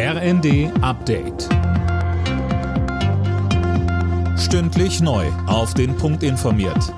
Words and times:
RND 0.00 0.70
Update. 0.80 1.48
Stündlich 4.38 5.00
neu. 5.00 5.26
Auf 5.48 5.74
den 5.74 5.96
Punkt 5.96 6.22
informiert. 6.22 6.94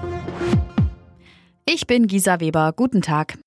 Ich 1.65 1.87
bin 1.87 2.09
Gisa 2.09 2.41
Weber. 2.41 2.75
Guten 2.77 3.01
Tag. 3.01 3.39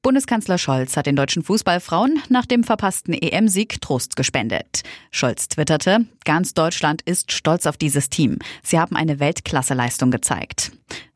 Bundeskanzler 0.00 0.58
Scholz 0.58 0.96
hat 0.96 1.06
den 1.06 1.16
deutschen 1.16 1.42
Fußballfrauen 1.42 2.22
nach 2.28 2.46
dem 2.46 2.62
verpassten 2.62 3.14
EM-Sieg 3.14 3.80
Trost 3.80 4.14
gespendet. 4.14 4.82
Scholz 5.10 5.48
twitterte, 5.48 6.06
ganz 6.24 6.54
Deutschland 6.54 7.02
ist 7.02 7.32
stolz 7.32 7.66
auf 7.66 7.76
dieses 7.76 8.10
Team. 8.10 8.38
Sie 8.62 8.78
haben 8.78 8.94
eine 8.94 9.18
Weltklasseleistung 9.18 10.12
gezeigt. 10.12 10.70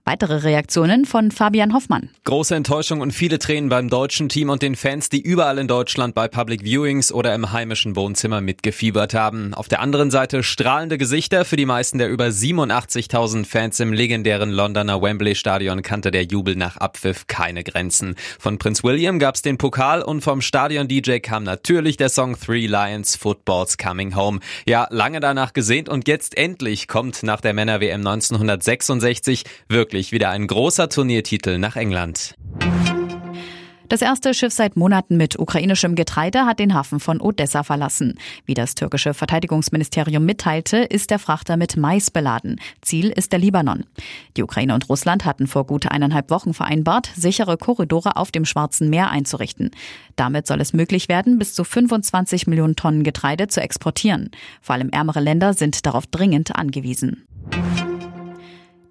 Weitere 0.09 0.37
Reaktionen 0.45 1.05
von 1.05 1.33
Fabian 1.33 1.75
Hoffmann. 1.75 2.11
Große 2.23 2.55
Enttäuschung 2.55 3.01
und 3.01 3.11
viele 3.11 3.41
Tränen 3.41 3.69
beim 3.69 3.91
deutschen 3.91 4.29
Team 4.29 4.51
und 4.51 4.63
den 4.63 4.77
Fans, 4.77 5.09
die 5.09 5.21
überall 5.21 5.59
in 5.59 5.67
Deutschland 5.67 6.15
bei 6.15 6.29
Public 6.29 6.63
Viewings 6.63 7.11
oder 7.11 7.35
im 7.35 7.51
heimischen 7.51 7.97
Wohnzimmer 7.97 8.41
mitgefiebert 8.41 9.15
haben. 9.15 9.53
Auf 9.53 9.67
der 9.67 9.81
anderen 9.81 10.13
Seite 10.13 10.45
strahlende 10.45 10.97
Gesichter. 10.97 11.45
Für 11.45 11.57
die 11.57 11.67
meisten 11.67 11.99
der 11.99 12.09
über 12.09 12.27
87.000 12.27 13.47
Fans 13.47 13.81
im 13.81 13.93
legendären 13.93 14.53
Londoner 14.53 15.03
Wembley 15.03 15.35
Stadion 15.35 15.83
kannte 15.83 16.13
der 16.13 16.23
Jubel 16.23 16.55
nach 16.55 16.77
Abpfiff 16.77 17.27
keine 17.27 17.65
Grenzen. 17.65 18.15
Von 18.39 18.59
Prinz 18.59 18.85
William 18.85 19.19
gab's 19.19 19.43
den 19.43 19.59
Pokal 19.59 20.03
und 20.03 20.21
vom 20.21 20.41
Stadion-DJ 20.41 21.19
kam 21.19 21.43
natürlich 21.43 21.97
der 21.97 22.11
Song 22.11 22.39
Three 22.39 22.69
Lions 22.69 23.17
Football's 23.17 23.77
Coming 23.77 24.15
Home. 24.15 24.39
Ja, 24.69 24.87
lange 24.91 25.19
danach 25.19 25.53
gesehnt 25.53 25.89
und 25.89 26.07
jetzt 26.07 26.39
endlich 26.39 26.87
kommt 26.87 27.25
nach 27.25 27.41
der 27.41 27.55
Männer-WM 27.55 28.07
1966 28.07 29.43
wirklich 29.69 29.96
wirklich 29.97 30.13
wieder 30.13 30.29
ein 30.29 30.47
großer 30.47 30.91
Turniertitel 30.91 31.57
nach 31.57 31.75
England. 31.75 32.35
Das 33.89 34.03
erste 34.03 34.35
Schiff 34.35 34.53
seit 34.53 34.77
Monaten 34.77 35.17
mit 35.17 35.39
ukrainischem 35.39 35.95
Getreide 35.95 36.45
hat 36.45 36.59
den 36.59 36.75
Hafen 36.75 37.01
von 37.01 37.19
Odessa 37.19 37.63
verlassen. 37.63 38.19
Wie 38.45 38.53
das 38.53 38.75
türkische 38.75 39.15
Verteidigungsministerium 39.15 40.23
mitteilte, 40.23 40.79
ist 40.79 41.11
der 41.11 41.19
Frachter 41.19 41.57
mit 41.57 41.79
Mais 41.79 42.11
beladen. 42.11 42.61
Ziel 42.83 43.09
ist 43.09 43.33
der 43.33 43.39
Libanon. 43.39 43.85
Die 44.37 44.43
Ukraine 44.43 44.75
und 44.75 44.87
Russland 44.91 45.25
hatten 45.25 45.47
vor 45.47 45.65
gut 45.65 45.91
eineinhalb 45.91 46.31
Wochen 46.31 46.53
vereinbart, 46.53 47.09
sichere 47.17 47.57
Korridore 47.57 48.17
auf 48.17 48.31
dem 48.31 48.45
Schwarzen 48.45 48.91
Meer 48.91 49.09
einzurichten. 49.09 49.71
Damit 50.15 50.47
soll 50.47 50.61
es 50.61 50.75
möglich 50.75 51.09
werden, 51.09 51.39
bis 51.39 51.55
zu 51.55 51.65
25 51.65 52.47
Millionen 52.47 52.77
Tonnen 52.77 53.03
Getreide 53.03 53.49
zu 53.49 53.63
exportieren. 53.63 54.31
Vor 54.61 54.75
allem 54.75 54.91
ärmere 54.91 55.21
Länder 55.21 55.55
sind 55.55 55.87
darauf 55.87 56.07
dringend 56.07 56.55
angewiesen. 56.55 57.26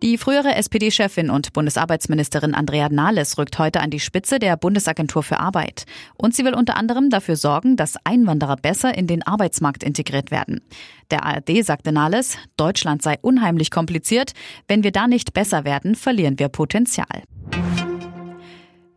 Die 0.05 0.19
frühere 0.19 0.53
SPD-Chefin 0.53 1.31
und 1.31 1.51
Bundesarbeitsministerin 1.53 2.53
Andrea 2.53 2.89
Nahles 2.89 3.39
rückt 3.39 3.57
heute 3.57 3.81
an 3.81 3.89
die 3.89 3.99
Spitze 3.99 4.37
der 4.37 4.55
Bundesagentur 4.55 5.23
für 5.23 5.39
Arbeit. 5.39 5.85
Und 6.15 6.35
sie 6.35 6.45
will 6.45 6.53
unter 6.53 6.77
anderem 6.77 7.09
dafür 7.09 7.35
sorgen, 7.35 7.75
dass 7.75 7.97
Einwanderer 8.03 8.55
besser 8.55 8.95
in 8.95 9.07
den 9.07 9.23
Arbeitsmarkt 9.23 9.83
integriert 9.83 10.29
werden. 10.29 10.61
Der 11.09 11.25
ARD 11.25 11.65
sagte 11.65 11.91
Nahles, 11.91 12.37
Deutschland 12.55 13.01
sei 13.01 13.17
unheimlich 13.23 13.71
kompliziert. 13.71 14.33
Wenn 14.67 14.83
wir 14.83 14.91
da 14.91 15.07
nicht 15.07 15.33
besser 15.33 15.65
werden, 15.65 15.95
verlieren 15.95 16.37
wir 16.37 16.49
Potenzial. 16.49 17.23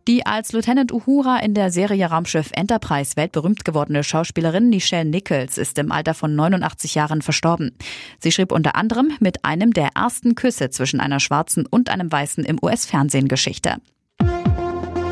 Die 0.09 0.25
als 0.25 0.53
Lieutenant 0.53 0.91
Uhura 0.91 1.37
in 1.41 1.53
der 1.53 1.70
Serie 1.70 2.06
Raumschiff 2.06 2.48
Enterprise 2.53 3.14
weltberühmt 3.17 3.67
gewordene 3.67 4.03
Schauspielerin 4.03 4.70
Nichelle 4.70 5.05
Nichols 5.05 5.59
ist 5.59 5.77
im 5.77 5.92
Alter 5.92 6.14
von 6.14 6.34
89 6.34 6.95
Jahren 6.95 7.20
verstorben. 7.20 7.77
Sie 8.19 8.33
schrieb 8.33 8.51
unter 8.51 8.75
anderem 8.75 9.12
mit 9.20 9.45
einem 9.45 9.75
der 9.75 9.91
ersten 9.97 10.34
Küsse 10.34 10.70
zwischen 10.70 11.01
einer 11.01 11.20
Schwarzen 11.20 11.67
und 11.67 11.91
einem 11.91 12.11
Weißen 12.11 12.42
im 12.47 12.59
US-Fernsehen 12.62 13.29
Geschichte. 13.29 13.77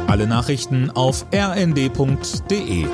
Alle 0.07 0.27
Nachrichten 0.27 0.91
auf 0.91 1.27
rnd.de 1.31 2.87